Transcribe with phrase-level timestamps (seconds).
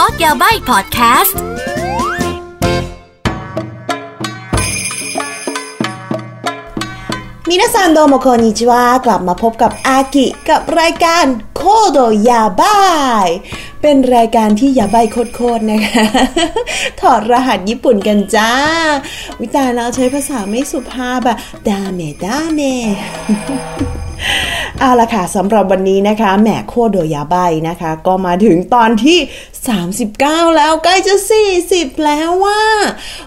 [0.00, 1.40] Talk ยาใบพอดแคสต์
[7.48, 11.24] มินาซันโดโมโคนิจิวากลับมาพบกับอากิกับรายการ
[11.56, 13.28] コードやばい
[13.82, 16.06] เป็นรายการที่やばい โคตรๆนะคะ
[17.00, 18.52] ถอดรหัสญี่ปุ่นกันจ้า
[19.40, 21.36] ว้ายตายแล้วใช้ภาษาไม่สุภาพอะ
[21.68, 22.60] だめだめ
[24.80, 27.36] เอาละค่ะสำหรับวันนี้นะคะแหมコードやばい
[27.68, 29.18] นะคะ ก็มาถึงตอนที่
[29.88, 31.14] 39 แล้วใกล้จะ
[31.58, 32.62] 40 แล้วว่า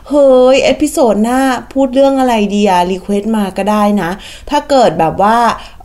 [0.09, 1.41] เฮ้ย episode หน้า
[1.73, 4.12] พูดเรื่องอะไรดีอะ request มาก็ได้นะ
[4.49, 5.38] ถ้าเกิดแบบว่า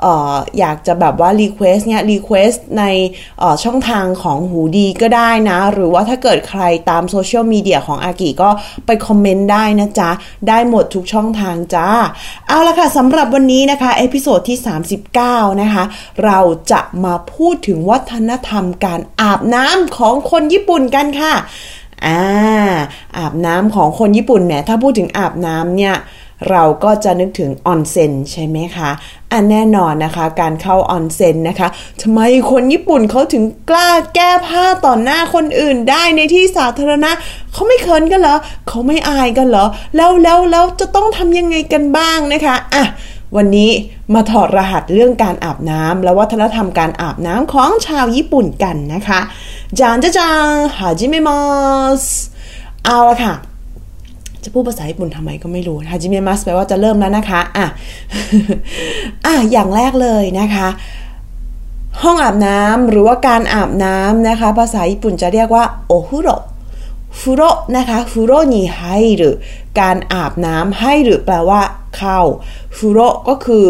[0.05, 2.85] อออยากจะแบบว่า request เนี่ย request ใน
[3.65, 8.51] ช่องทางของหูดีก็ได้นะ หรือว่าถ้าเกิดใครตามโซเชียลมีเดียของอากิก็
[8.87, 10.11] ไปคอมเมนต์ได้นะจ๊ะ
[10.49, 11.89] ได้หมดทุกช่องทางจ้า
[12.49, 14.59] เอาละค่ะสำหรับวันนี้นะคะ episode ที่
[15.11, 15.85] 39 นะคะ
[16.25, 16.39] เรา
[16.73, 21.35] จะมาพูดถึงวัฒนธรรมการอาบน้ำของคนญี่ปุ่นกันค่ะ
[22.07, 22.21] อ่า
[23.19, 25.95] อาบน้ำของคนญี่ปุ่นแหมถ้าพูดถึงอาบน้ำเนี่ย
[26.51, 28.91] เราก็จะนึกถึงออนเซ็นใช่ไหมคะ
[29.33, 31.69] อันแน่นอนนะคะการเข้าออนเซ็นนะคะ
[32.03, 32.21] ทำไม
[32.51, 37.11] คนญี่ปุ่นเขาถึงกล้าแก้ผ้าต่อหน้าคนอื่นได้ในที่สาธารณะ
[37.53, 38.37] เขาไม่เขินกันเหรอ
[38.69, 42.85] เขาไม่อายกันเหรอ แล้วแล้วแล้วจะต้องทำยังไงกันบ้างนะคะอะ
[43.37, 43.71] วันนี้
[44.15, 49.21] มาถอดรหัสเรื่องการอาบน้ำและวัฒนธรรมการอาบน้ำของชาวญี่ปุ่นกันนะคะ
[49.79, 51.41] จานจะจางฮาจิเมมั
[52.01, 52.03] ส
[52.85, 53.35] เอาละค่ะ
[54.45, 57.67] จะพูดภาษาญี่ปุ่นทำไมก็ไม่รู้ฮาจิเมมัสแปลว่าจะเริ่มแล้วนะคะอะ
[59.27, 60.69] อะอย่างแรกเลยนะคะ
[62.03, 66.29] ห้องอาบน้ำหรือว่าการอาบน้ำนะคะ ภาษาญี่ปุ่นจะเรียกว่าโอฟุโร
[67.21, 67.43] ฟุโร
[67.77, 68.81] นะคะฟุโรนีไฮ
[69.19, 69.35] หรือ
[69.81, 71.61] การอาบน้ำให้หรือแปลว่า
[71.97, 72.21] เข้า
[72.77, 73.65] ฟุโรก็คือ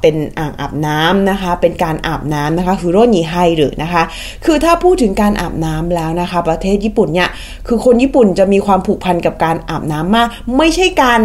[0.00, 4.02] เป็นอ่างอาบน้ำนะคะ เป็นการอาบน้ำนะคะคือโรนิไฮหรือนะคะ
[4.44, 7.28] คือถ้าพูดถึงการอาบน้ำแล้วนะคะ ประเทศญี่ปุ่นเนี่ย
[7.66, 11.20] คือคนญี่ปุ่นจะมีความผูกพันกับการอาบน้ำมาก ไม่ใช่การ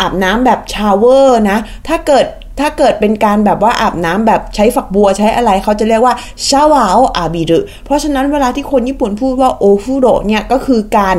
[0.00, 2.26] อาบน้ำแบบชาวเวอร์นะ ถ้าเกิด
[2.60, 6.14] ถ้าเกิดเป็นการแบบว่าอาบน้ำแบบใช้ฝักบัวใช้อะไรเขาจะเรียกว่า
[6.48, 11.16] ชาวาอาบิรุเพราะฉะนั้นเวลาที่คนญี่ปุ่นพูดว่าお風呂 เนี่ยก็คือการ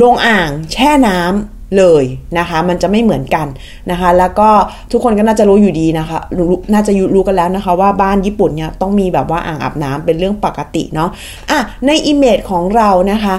[0.00, 2.04] ลงอ่างแช่น้ำ เลย
[2.38, 3.46] นะคะ มันจะไม่เหมือนกัน
[3.90, 4.48] นะคะ แล้วก็
[4.92, 11.10] ทุกคนก็น่าจะรู้อยู่ดีนะคะรู้น่าจะรู้กันแล้วนะคะว่าบ้านญี่ปุ่นเนี่ยต้องมีแบบว่าอ่างอาบน้ำเป็นเรื่องปกติเนาะ
[11.50, 13.34] อะใน image ของเรานะคะ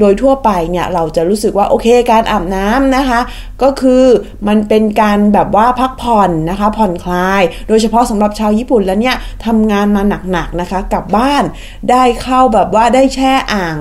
[0.00, 3.20] โดยทั่วไปเนี่ยเราจะรู้สึกว่าโอเคการอาบน้ำนะคะ
[3.62, 4.04] ก็คือ
[4.48, 9.16] มันเป็นการแบบว่าพักผ่อนนะคะ ผ่อนคลาย โดยเฉพาะสำหรับชาวญี่ปุ่นแล้วเนี่ย
[9.46, 11.44] ทำงานมาหนักๆนะคะกลับบ้าน
[11.90, 13.76] ได้เข้าแบบว่าได้แช่อ่าง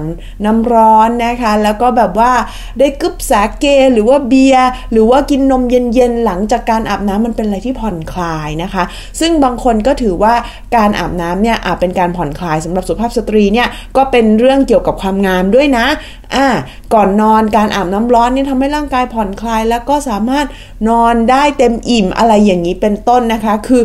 [0.46, 2.32] น้ำร้อนนะคะ แล้วก็แบบว่า
[2.80, 8.84] ได้กึบสเกหรือว่าเบียร์หรือว่ากินนมเย็นๆหลังจากการอาบน้ำมันเป็นอะไรที่ผ่อนคลายนะคะ
[9.20, 10.34] ซึ่งบางคนก็ถือว่า
[10.76, 15.86] การอาบน้ำเนี่ยอาจเป็นการผ่อนคลายสำหรับสุภาพสตรีเนี่ยก็เป็นเรื่องเกี่ยวกับความงามด้วยนะ
[16.36, 16.48] อ่า
[16.94, 20.46] ก่อนนอนการอาบน้ำร้อนนี่ทำให้ร่างกายผ่อนคลาย แล้วก็สามารถ
[20.90, 23.84] นอนได้เต็มอิ่มอะไรอย่างนี้เป็นต้นนะคะ คือ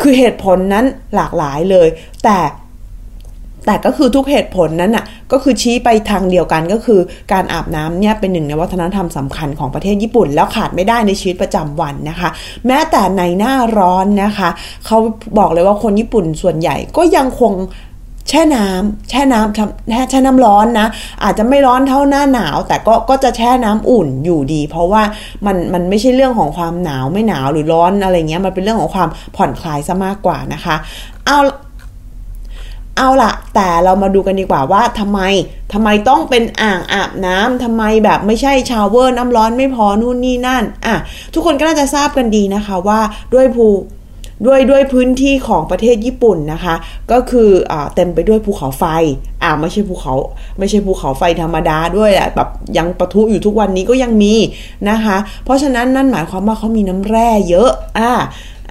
[0.00, 0.84] คือเหตุผลนั้น
[1.14, 1.88] หลากหลายเลย
[2.24, 2.38] แต่
[3.66, 5.01] แต่ก็คือทุกเหตุผลนั้นอะ
[5.32, 7.00] ก็คือชี้ไปทางเดียวกันก็คือ
[7.32, 12.30] การอาบน้ำเนี่ยเป็นหนึ่งในวัฒนธรรมสำคัญของประเทศญี่ปุ่น แล้วขาดไม่ได้ในชีวิตประจำวันนะคะ
[12.66, 14.48] แม้แต่ในหน้าร้อนนะคะ
[14.86, 14.98] เขา
[15.38, 17.54] บอกเลยว่าคนญี่ปุ่นส่วนใหญ่ก็ยังคง
[18.28, 19.54] แช่น้ำแช่น้ำ
[20.10, 20.88] แช่น้ำร้อนนะ
[21.24, 25.02] อาจจะไม่ร้อนเท่าหน้าหนาว แต่ก็ก็จะแช่น้ำอุ่นอยู่ดี เพราะว่า
[25.46, 30.76] มันมันไม่ใช่เรื่องของความหนาวไม่หนาวหรือร้อนอะไรเงี้ยมันเป็นเรื่องของความผ่อนคลายซะมากกว่านะคะ
[31.26, 31.38] เอา
[32.96, 35.20] เอาละแต่เรามาดูกันดีกว่าว่าทำไม
[35.72, 40.96] ทำไมต้องเป็นอ่างอาบน้ำทำไมแบบไม่ใช่ชาวเวอร์น้ำร้อนไม่พอนู่นนี่นั่นอะ
[41.34, 43.00] ทุกคนก็น่าจะทราบกันดีนะคะว่า
[43.34, 43.66] ด้วยภู
[44.46, 46.74] ด้วยด้วยพื้นที่ของประเทศญี่ปุ่นนะคะ
[47.12, 48.84] ก็คืออเต็มไปด้วยภูเขาไฟ
[49.42, 50.14] อ่าไม่ใช่ภูเขา
[50.58, 52.48] ไม่ใช่ภูเขาไฟธรรมดาด้วยแหละแบบ
[52.78, 54.34] ยังปะทุอยู่ทุกวันนี้ก็ยังมี
[54.90, 58.12] นะคะ เพราะฉะนั้นนั่นหมายความว่าเขามีน้ำแร่เยอะอ่า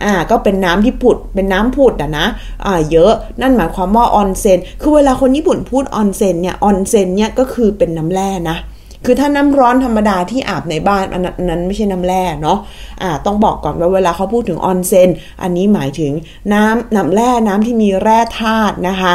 [0.04, 2.26] อ่าก็เป็นน้ำที่ผุดเป็นน้ำผุดอะนะ
[2.66, 8.58] อ่าเยอะนั่นหมายความว่าออนเซนคือเวลาคนญี่ปุ่นพูดออนเซนเนี่ยออนเซนเนี่ยก็คือเป็นน้ำแร่นะ
[9.06, 12.60] คือถ้าน้ำร้อนธรรมดาที่อาบในบ้านอันนั้นไม่ใช่น้ำแร่เนาะ
[13.02, 15.10] อ่าต้องบอกก่อนว่าเวลาเขาพูดถึงออนเซน
[15.42, 16.12] อันนี้หมายถึง
[16.54, 19.14] น้ำน้ำแร่น้ำที่มีแร่ธาตุนะคะ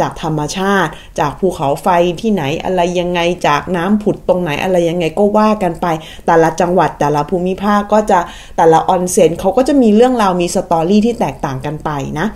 [0.00, 0.90] จากธรรมชาติ
[1.20, 1.88] จากภูเขาไฟ
[2.20, 5.86] ที่ไหนอะไรยังไงจากน้ำผุดตรงไหนอะไรยังไงก็ว่ากันไป
[6.26, 8.18] แต่ละจังหวัดแต่ละภูมิภาคก็จะ
[8.56, 12.26] แต่ละออนเซ็นเขาก็จะมีเรื่องราวมี story ที่แตกต่างกันไปนะ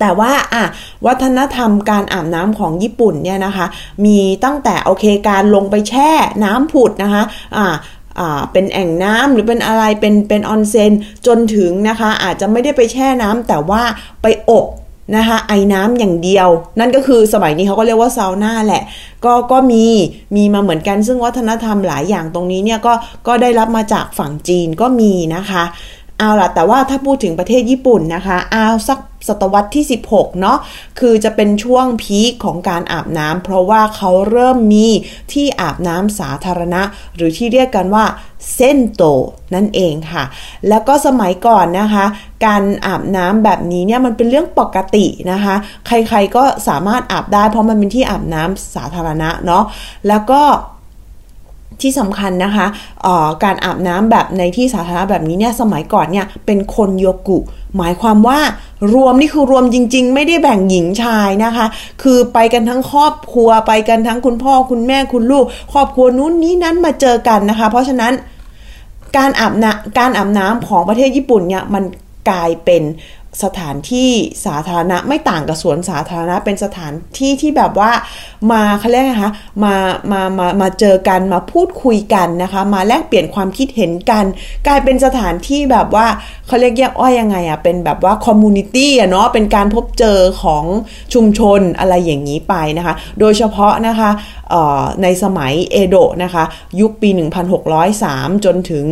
[0.00, 0.64] แต่ว่าอะ
[1.06, 3.66] วัฒนธรรมการอาบน้ำของญี่ปุ่นเนี่ยนะคะ
[4.04, 6.10] มีตั้งแต่โอเคการลงไปแช่
[6.44, 7.22] น้ำผุดนะคะ
[7.56, 7.76] อ่า
[8.52, 10.92] เป็นแอ่งน้ำหรือเป็นอะไรเป็นเป็นออนเซน
[11.26, 13.82] จนถึงนะคะ อาจจะไม่ได้ไปแช่น้ำแต่ว่า
[14.22, 14.66] ไปอบ
[15.16, 16.48] นะคะไอ้น้ำอย่างเดียว
[16.78, 18.82] นั่นก็คือสมัยนี้เขาก็เรียกว่าซาวน่าแหละ
[19.24, 19.84] ก็ก็มี
[20.36, 22.92] มีมาเหมือนกันซึ่งวัฒนธรรมหลายอย่างตรงนี้เนี่ยก็
[23.26, 25.64] ก็ได้รับมาจากฝั่งจีนก็มีนะคะ
[26.18, 30.58] เอาล่ะ แต่ว่าถ้าพูดถึงประเทศญี่ปุ่นนะคะเอาสักศตวรรษที่ 16 เนาะ
[31.00, 34.86] คือจะเป็นช่วงพีคของการอาบน้ำเพราะว่าเขาเริ่มมี
[35.32, 36.82] ที่อาบน้ำสาธารณะ
[37.16, 38.04] หรือที่เรียกกันว่า
[38.54, 39.04] เส้นโต
[39.54, 40.24] นั่นเองค่ะ
[40.68, 42.04] แล้วก็สมัยก่อนนะคะ
[42.46, 45.54] การอาบน้ำแบบนี้เนี่ยมันเป็นเรื่องปกตินะคะ
[45.86, 49.64] ใครๆก็สามารถอาบได้เพราะมันเป็นที่อาบน้ำสาธารณะเนาะ
[50.08, 50.42] แล้วก็
[51.82, 52.66] ที่สำคัญนะคะ
[53.44, 57.38] การอาบน้ำแบบในที่สาธารณะแบบนี้เนี่ยสมัยก่อนเนี่ยเป็นคนโยกุ
[57.76, 58.38] หมายความว่า
[58.92, 61.66] รวมนี่คือรวมจริง ๆ ไม่ได้แบ่งหญิงชายนะคะ
[62.02, 68.12] คือไปกันทั้งครอบครัวไปกันทั้งคุณพ่อคุณแม่คุณลูก ครอบครัวนู้นนี้นั้นมาเจอกันนะคะ เพราะฉะนั้น
[69.16, 71.84] การอาบน้ำการอาบน้ำของประเทศญี่ปุ่นเนี่ยมัน
[72.30, 72.82] กลายเป็น
[73.42, 74.10] สถานที่
[74.46, 77.90] สาธารณะไม่ต่างกับสวนสาธารณะเป็นสถานที่ที่แบบว่า
[78.52, 79.32] มาเขาเรียกไงคะ
[79.64, 79.74] มา
[80.12, 84.24] มามามาเจอกันมาพูดคุยกันนะคะ มาแลกเปลี่ยนความคิดเห็นกัน
[84.66, 86.06] กลายเป็นสถานที่แบบว่า
[86.46, 90.64] เขาเรียกเรียกว่ายังไงอะเป็นแบบว่า community อะเนาะเป็นการพบเจอของ
[91.14, 94.10] ชุมชนอะไรอย่างนี้ไปนะคะ โดยเฉพาะนะคะ
[95.02, 96.44] ในสมัยเอโดะนะคะ
[96.80, 97.10] ยุคปี
[97.76, 98.84] 1603 จนถึง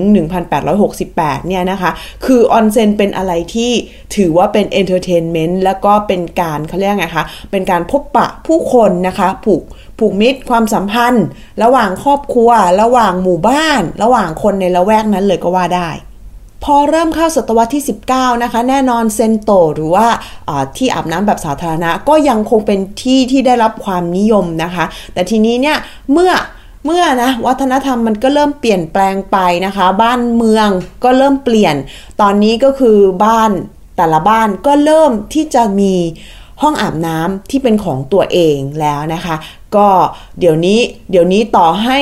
[0.70, 1.90] 1868 เนี่ยนะคะ
[2.24, 3.70] คือออนเซ็นเป็นอะไรที่
[4.16, 9.62] ถือว่าเป็น entertainment แล้วก็เป็นการเขาเรียกไงคะเป็นการพบปะผู้คนนะคะผูก
[9.98, 11.26] ผูกมิตรความสัมพันธ์
[11.62, 12.50] ระหว่างครอบครัว
[12.82, 15.90] ระหว่างหมู่บ้าน ระหว่างคนในละแวกนั้นเลยก็ว่าได้
[16.64, 20.06] พอเริ่มเข้าศตวรรษที่ 19 นะคะ แน่นอนเซนโตหรือว่า
[20.76, 25.76] ที่อาบน้ำแบบสาธารณะก็ยังคงเป็นที่ที่ได้รับความนิยมนะคะ แต่ทีนี้เนี่ย
[26.12, 26.32] เมื่อ
[26.86, 30.68] เมื่อนะวัฒนธรรมมันก็เริ่มเปลี่ยนแปลงไปนะคะ บ้านเมือง
[31.04, 31.74] ก็เริ่มเปลี่ยน
[32.20, 33.50] ตอนนี้ก็คือบ้าน
[33.96, 35.94] แต่ละบ้านก็เริ่มที่จะมี
[36.62, 39.36] ห้องอาบน้ำที่เป็นของตัวเองแล้วนะคะ
[39.76, 39.88] ก็
[40.38, 40.78] เดี๋ยวนี้
[41.10, 41.98] เดี๋ยวนี้ต่อให้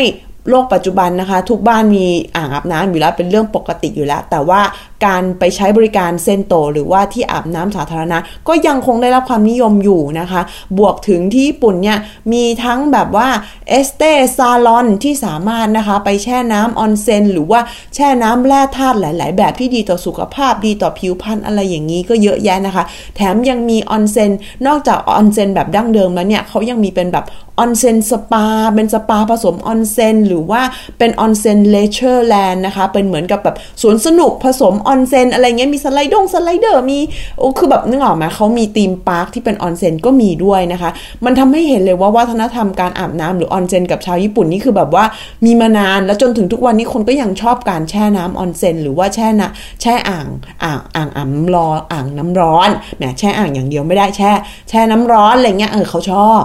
[0.48, 2.06] โลกปัจจุบันนะคะ ทุกบ้านมี
[2.36, 4.60] อ่างอาบน้ำอยู่แล้วเป็นเรื่องปกติอยู่แล้ว แต่ว่า
[5.04, 8.18] การไปใช้บริการเซนโต หรือว่าที่อาบน้ำสาธารณะ
[8.48, 10.40] ก็ยังคงได้รับความนิยมอยู่นะคะ
[10.78, 11.98] บวกถึงที่ญี่ปุ่นเนี่ย
[12.32, 13.28] มีทั้งแบบว่า
[13.68, 14.02] esthe
[14.36, 17.60] salon ที่สามารถนะคะ ไปแช่น้ำออนเซนหรือว่า
[17.94, 22.84] แช่น้ำแร่ธาตุหลาย ๆ แบบที่ดีต่อสุขภาพดีต่อผิวพรรณอะไรอย่างนี้ก็เยอะแยะนะคะ
[23.16, 24.30] แถมยังมีออนเซน
[24.66, 27.26] นอกจากออนเซนแบบดั้งเดิมแล้วเนี่ยเขายังมีเป็นแบบ
[27.58, 30.62] ออนเซนสปาเป็นสปาผสมออนเซนหรือว่า
[30.98, 36.98] เป็นออนเซน leisure land นะคะ เป็นเหมือนกับแบบสวนสนุกผสมออนเซนอะไรเงี้ยมีสไลด์ดง slider มี
[37.38, 40.90] โอ้คือแบบนึกออกไหมเขามี theme park ที่เป็นออนเซนก็มีด้วยนะคะ
[41.24, 45.04] มันทำให้เห็นเลยว่าวัฒนธรรมการอาบน้ำหรือออนเซนกับชาวญี่ปุ่นนี่คือแบบว่า
[45.44, 49.50] มีมานานแล้วจนถึงทุกวันนี้คนก็ยังชอบการแช่น้ำออนเซนหรือว่าแช่นะ
[49.80, 50.26] แช่อ่าง
[50.62, 54.30] อ่างอ่างอ่างน้ำร้อนอ่างน้ำร้อนแหมแช่อ่างอย่างเดียวไม่ได้แช่
[54.68, 56.42] แช่น้ำร้อนอะไรเงี้ยเออเขาชอบ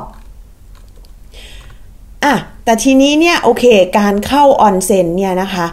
[2.23, 3.63] อะแต่ทีนี้เนี่ยโอเค
[3.99, 5.65] การเข้าออนเซนเนี่ยนะคะ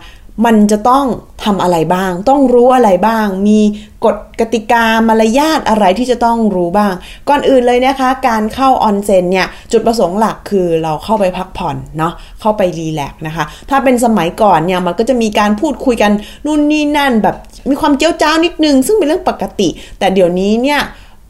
[0.44, 1.06] มันจะต้อง
[1.44, 3.60] ทำอะไรบ้าง ต้องรู้อะไรบ้าง มี
[4.04, 6.92] กฎกติกามารยาทอะไรที่จะต้องรู้บ้าง
[7.28, 16.12] ก่อนอื่นเลยนะคะ การเข้าออนเซ็นเนี่ยจุดประสงค์หลักคือเราเข้าไปพักผ่อนเนาะเข้าไปรีแลกนะคะ ถ้าเป็นสมัยก่อนเนี่ยมันก็จะมีการพูดคุยกัน
[16.46, 17.36] นู่นนี่นั่นแบบ
[17.70, 19.68] มีความเจ้าเจ้านิดนึง ซึ่งเป็นเรื่องปกติ
[19.98, 20.80] แต่เดี๋ยวนี้เนี่ย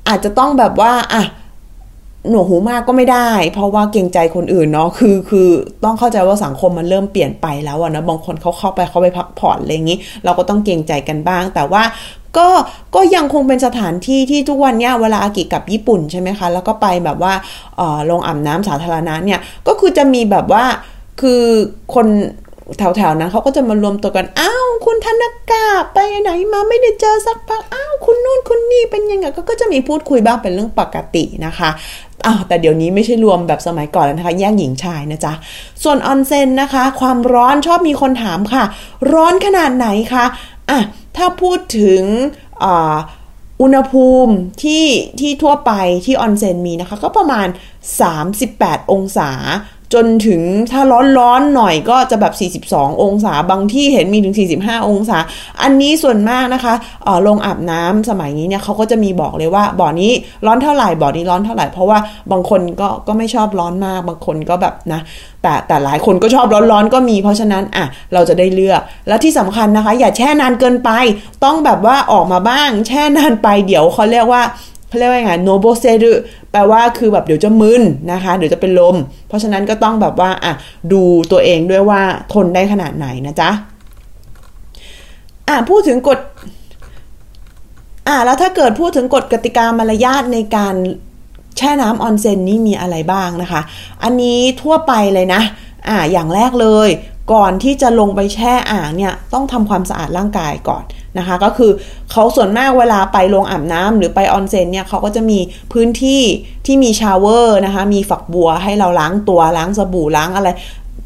[0.09, 1.23] อาจจะต้องแบบว่าอะ
[2.30, 5.49] หนวกหูมากก็ไม่ได้ เพราะว่าเกรงใจคนอื่นเนาะคือคือ
[5.85, 11.82] ต้องเข้าใจว่าสังคมมันเริ่มเปลี่ยนไปแล้วอะนะบางคนเขาเข้าไปเขาไปพักผ่อนอะไรอย่างนี้ เราก็ต้องเกรงใจกันบ้าง แต่ว่า
[12.37, 12.49] ก็
[12.94, 17.35] ก็ยังคงเป็นสถานที่ที่ทุกวันเนี้ยเวลาอากิกับญี่ปุ่นใช่ไหมคะ แล้วก็ไปแบบว่า
[17.76, 20.64] เออลงอาบน้ำสาธารณะเนี่ยก็คือจะมีแบบว่า
[21.20, 21.42] คือ
[21.94, 22.06] คน
[22.78, 25.64] แถวๆนั้นเขาก็จะมารวมตัวกัน อ้าว คุณธนกา
[25.95, 31.71] ไปไหนมาไม่ได้เจอสักพัก อ้าว คุณนู่นคุณนี่เป็นยังไงก็ก็จะมีพูดคุยบ้างเป็นเรื่องปกตินะคะ
[32.26, 35.33] อ้าวแต่เดี๋ยวนี้ไม่ใช่รวมแบบสมัยก่อนแล้วนะคะ แยกหญิงชายนะจ๊ะ
[35.83, 38.64] ส่วนออนเซนนะคะ ความร้อนชอบมีคนถามค่ะ
[39.12, 40.25] ร้อนขนาดไหนคะ
[40.71, 40.81] อะ
[41.16, 42.02] ถ้าพูดถึง
[42.64, 42.97] อ่า
[43.62, 44.85] อุณหภูมิที่
[45.21, 45.73] ที่ทั่วไป
[46.07, 47.49] ที่ออนเซนมีนะคะ ก็ประมาณ
[48.19, 49.31] 38 องศา
[49.94, 50.40] จนถึง
[50.72, 50.80] ถ้า
[51.18, 52.26] ร้อนๆหน่อยก็จะแบ
[52.62, 55.18] บ 42 องศา บางที่เห็นมีถึง 45 องศา
[55.62, 60.12] อันนี้ส่วนมากนะคะเออลงอาบน้ำสมัยนี้เนี่ยเขาก็จะมีบอกเลยว่าบ่อนี้
[60.46, 61.99] ร้อนเท่าไหร่บ่อนี้ร้อนเท่าไหร่ เพราะว่า
[62.32, 65.00] บางคนก็ก็ไม่ชอบร้อนมาก บางคนก็แบบนะ
[65.42, 67.84] แต่แต่หลายคนก็ชอบร้อนๆก็มี เพราะฉะนั้นอะ
[68.14, 70.90] เราจะได้เลือก แล้วที่สำคัญนะคะ อย่าแช่นานเกินไป
[71.44, 74.42] ต้องแบบว่าออกมาบ้าง แช่นานไปเดี๋ยวเขาเรียกว่า
[74.92, 76.12] เขาเรียกว่าไงโนโบเซรุ
[76.52, 77.82] แปลว่าคือแบบเดี๋ยวจะมึน
[78.12, 78.96] นะคะ เดี๋ยวจะเป็นลม
[79.28, 80.52] เพราะฉะนั้นก็ต้องแบบว่าอะ
[80.92, 82.00] ดูตัวเองด้วยว่า
[82.32, 83.50] ทนได้ขนาดไหนนะจ๊ะ
[85.49, 86.18] อะพูดถึงกฎ
[88.08, 90.75] อ่าแล้วถ้าเกิดพูดถึงกฎกติกามารยาทในการ
[91.56, 93.61] แช่น้ำออนเซ็นนี่มีอะไรบ้างนะคะ
[94.02, 95.42] อันนี้ทั่วไปเลยนะ
[95.88, 96.88] อ่า อย่างแรกเลย
[97.32, 100.84] ก่อนที่จะลงไปแช่อ่างเนี่ย ต้องทำความสะอาดร่างกายก่อน
[101.19, 101.71] นะคะ ก็คือ
[102.11, 105.38] เขาส่วนมากเวลาไปลงอาบน้ำหรือไปออนเซ็นเนี่ยเขาก็จะมี
[105.73, 106.23] พื้นที่
[106.66, 110.49] ที่มีชาวเวอร์นะคะ มีฝักบัวให้เราล้างตัวล้างสบู่ล้างอะไร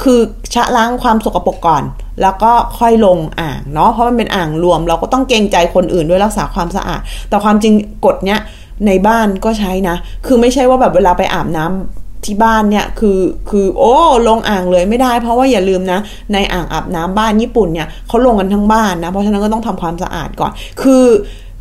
[0.02, 0.20] คือ
[0.54, 1.84] ชะล้างความสกปรกก่อน
[2.22, 8.40] แล้วก็ค่อยลงอ่างเนาะเพราะมันเป็นอ่างรวม เราก็ต้องเกรงใจคนอื่นด้วยรักษาความสะอาด แต่ความจริงกฎเนี้ย
[8.86, 9.96] ในบ้านก็ใช้นะ
[10.26, 13.94] คือไม่ใช่ว่าแบบเวลาไปอาบน้ำ ที่บ้านเนี่ยคือคือโอ้
[14.28, 15.98] ลงอ่างเลยไม่ได้ เพราะว่าอย่าลืมนะ
[16.32, 20.52] ในอ่างอาบน้ำบ้านญี่ปุ่นเนี่ยเขาลงกันทั้งบ้านนะ เพราะฉะนั้นก็ต้องทำความสะอาดก่อน
[20.82, 21.04] คือ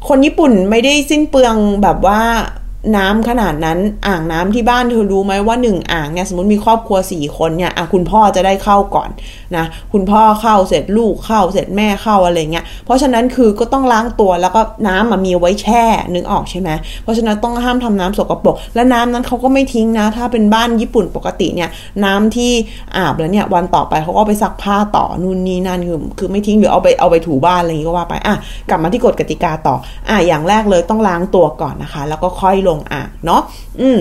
[0.08, 2.22] คนญี่ปุ่นไม่ได้สิ้นเปลืองแบบว่า
[2.98, 9.10] น้ำขนาดนั้นอ่างน้ำที่บ้านเธอรู้ไหมว่าหนึ่งอ่างเนี่ยสมมติมีครอบครัวสี่คนเนี่ยอะคุณพ่อจะได้เข้าก่อน
[9.56, 16.70] นะคุณพ่อเข้าเสร็จลูกเข้าเสร็จแม่เข้าอะไรเงี้ยเพราะฉะนั้นคือก็ต้องล้างตัวแล้วก็น้ำมันมีไว้แช่นึกออกใช่ไหม
[17.04, 21.70] เพราะฉะนั้นต้องห้ามทำน้ำสกปรกและน้ำนั้นเขาก็ไม่ทิ้งนะ ถ้าเป็นบ้านญี่ปุ่นปกติเนี่ย
[22.06, 22.52] น้ำที่
[22.96, 28.36] อาบแล้วเนี่ยวันต่อไปเขาก็ไปซักผ้าต่อนู่นนี่นั่นคือคือไม่ทิ้งหรือเอาไปเอาไปถูบ้านอะไรอย่างงี้ก็ว่าไปอะ
[28.70, 29.76] กลับมาที่กฎกติกาต่อ
[30.10, 33.42] อะอย่างแรกเลยต้องล้างตัวก่อนนะคะ แล้วก็ค่อยลงอ่างเนาะ
[33.82, 34.00] อืม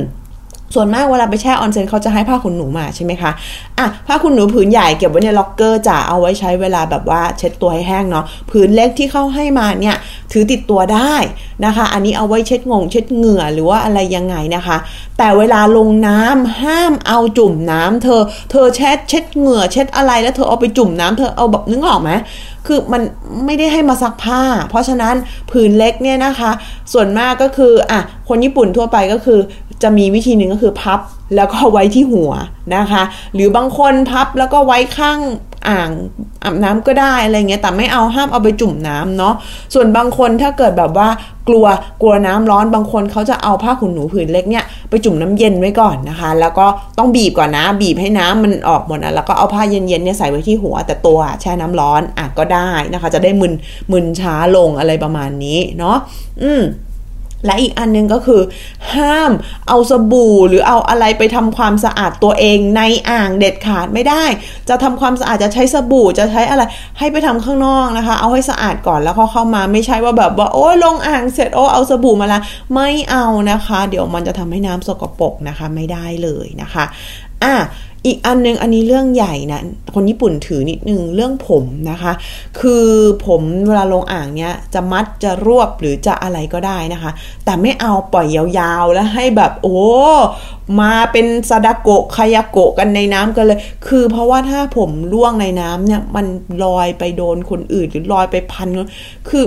[0.74, 3.30] ส่วนมากเวลาไปแช่ออนเซ็นเขาจะให้ผ้าขนหนูมาใช่ไหมคะ
[3.78, 9.96] อะผ้าขนหนูผืนใหญ่เก็บไว้ในล็อกเกอร์จะเอาไว้ใช้เวลาแบบว่าเช็ดตัวให้แห้งเนาะผืนเล็กที่เขาให้มาเนี่ย
[10.32, 11.14] ถือติดตัวได้
[11.64, 14.76] นะคะ อันนี้เอาไว้เช็ดงงเช็ดเหงื่อหรือว่าอะไรยังไงนะคะ
[15.18, 22.12] แต่เวลาลงน้ำห้ามเอาจุ่มน้ำเธอ เธอเช็ดเช็ดเหงื่อเช็ดอะไรแล้วเธอเอาไปจุ่มน้ำเธอเอาแบบนึกออกไหม
[22.68, 23.02] คือมัน
[23.46, 25.14] ไม่ได้ให้มาซักผ้า เพราะฉะนั้น
[25.50, 26.50] ผืนเล็กเนี่ยนะคะ
[26.92, 29.38] ส่วนมากก็คืออะคนญี่ปุ่นทั่วไปก็คือ
[29.82, 31.00] จะมีวิธีหนึ่งก็คือพับ
[31.36, 32.32] แล้วก็ไว้ที่หัว
[32.76, 33.02] นะคะ
[33.34, 35.18] หรือบางคนพับแล้วก็ไว้ข้าง
[35.68, 35.90] อ่าง
[36.44, 39.34] อาบน้ำก็ได้อะไรเงี้ยแต่ไม่เอาห้ามเอาไปจุ่มน้ำเนาะ
[39.74, 41.08] ส่วนบางคนถ้าเกิดแบบว่า
[41.48, 41.66] กลัว
[42.02, 46.66] กลัวน้ำร้อนบางคนเขาจะเอาผ้าขนหนูผืนเล็กเนี่ยไปจุ่มน้ำเย็นไว้ก่อนนะคะ แล้วก็
[46.98, 53.52] ต้องบีบก่อนนะ บีบให้น้ำมันออกหมดนะแล้วก็เอาผ้าเย็นๆเนี่ยใส่ไว้ที่หัวแต่ตัวแช่น้ำร้อนอะก็ได้นะคะ จะได้มึน
[53.92, 55.96] มึนช้าลงอะไรประมาณนี้เนาะ
[56.42, 56.62] อืม
[57.46, 58.40] และอีกอันนึงก็คือ
[58.94, 59.32] ห้าม
[59.68, 64.24] เอาสบู่หรือเอาอะไรไปทำความสะอาดตัวเองในอ่างเด็ดขาดไม่ได้
[64.68, 66.62] จะทำความสะอาดจะใช้สบู่จะใช้อะไร
[66.98, 72.40] ให้ไปทำข้างนอกนะคะ เอาให้สะอาดก่อนแล้วก็เข้ามาไม่ใช่ว่าแบบว่าโอ้ลงอ่างเสร็จโอ้เอาสบู่มาละ
[72.74, 76.84] ไม่เอานะคะ เดี๋ยวมันจะทำให้น้ำสกปรกนะคะไม่ได้เลยนะคะ
[77.44, 77.54] อะ
[78.06, 79.62] อีกอันนึงอันนี้เรื่องใหญ่นะ
[79.94, 82.12] คนญี่ปุ่นถือนิดนึงเรื่องผมนะคะ
[82.60, 82.86] คือ
[83.26, 87.10] ผมเวลาลงอ่างเนี้ยจะมัดจะรวบหรือจะอะไรก็ได้นะคะ
[87.44, 88.26] แต่ไม่เอาปล่อย
[88.58, 89.78] ยาวๆ แล้วให้แบบโอ้
[90.80, 96.26] มาเป็นซาดาโกะคายาโกะกันในน้ำกันเลย คือเพราะว่าถ้าผมล่วงในน้ำเนี่ยมัน
[96.64, 98.68] ลอยไปโดนคนอื่นหรือลอยไปพัน
[99.28, 99.44] คือ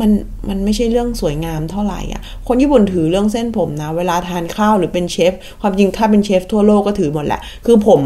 [0.00, 0.10] มัน
[0.48, 8.00] มันไม่ใช่เรื่องสวยงามเท่าไหร่อะ คนญี่ปุ่นถือเรื่องเส้นผมนะ เวลาทานข้าวหรือเป็นเชฟ ความจริงถ้าเป็นเชฟทั่วโลกก็ถือหมดแหละ คือผม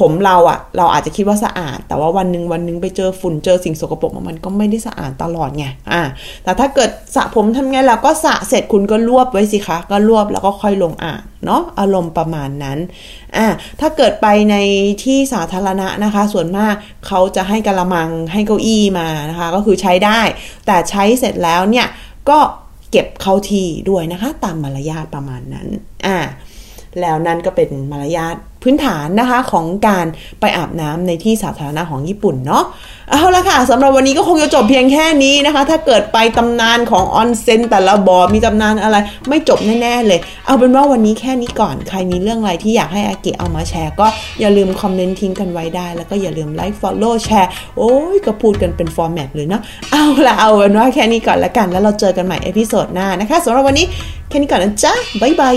[0.00, 6.02] ผมเราอะเราอาจจะคิดว่าสะอาด แต่ว่าวันหนึ่งวันหนึ่งไปเจอฝุ่นเจอสิ่งสกปรกมันก็ไม่ได้สะอาดตลอดไงอ่า
[6.44, 12.78] แต่ถ้าเกิดสระผมทำไงเราก็สระเสร็จคุณก็รวบไว้สิคะ ก็รวบแล้วก็ค่อยลงอ่างเนาะอารมณ์ประมาณนั้น
[13.36, 13.46] อ่า
[13.80, 14.56] ถ้าเกิดไปใน
[15.04, 16.74] ที่สาธารณะนะคะ ส่วนมาก
[17.06, 20.20] เขาจะให้กระมังให้เก้าอี้มานะคะ ก็คือใช้ได้
[20.66, 21.86] แต่ใช้เสร็จแล้วเนี่ย
[22.30, 22.38] ก็
[22.90, 25.66] เก็บเข้าที่ด้วยนะคะ ตามมารยาทประมาณนั้น
[26.06, 26.18] อ่า
[27.00, 30.06] แล้วนั่นก็เป็นมารยาท พื้นฐานนะคะของการ
[30.40, 32.64] ไปอาบน้ำในที่สาธารณะของญี่ปุ่นเนาะ
[33.10, 38.96] เอาละค่ะสำหรับวันนี้ก็คงจะจบเพียงแค่นี้นะคะ ถ้าเกิดไปตำนานของออนเซ็นแต่ละบอมีตำนานอะไร
[39.28, 44.06] ไม่จบแน่ๆเลย เอาเป็นว่าวันนี้แค่นี้ก่อนใครมีเรื่องอะไรที่อยากให้อาเกะเอามาแชร์ ก็
[44.40, 53.86] อย่าลืม comment ทิ้งกันไว้ได้ แล้วก็อย่าลืม like follow share โอ้ยก็พูดกันเป็น format เลยเนาะเอาละเอาเป็นว่าแค่นี้ก่อนละกัน แล้วเราเจอกันใหม่ episode หน้านะคะสำหรับวันนี้
[54.28, 55.56] แค่นี้ก่อนนะจ๊ะบ๊ายบาย